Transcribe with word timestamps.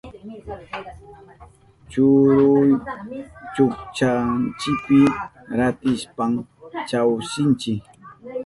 Kuru 1.91 2.61
chukchanchipi 3.55 4.99
ratarishpan 5.57 6.31
chawsinchi. 6.89 7.73